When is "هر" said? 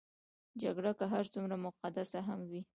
1.13-1.25